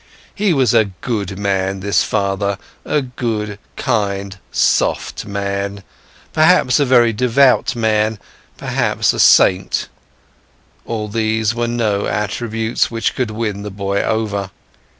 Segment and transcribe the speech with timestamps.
[0.33, 5.83] He was a good man, this father, a good, kind, soft man,
[6.33, 8.17] perhaps a very devout man,
[8.57, 9.89] perhaps a saint,
[10.87, 14.49] all these were no attributes which could win the boy over.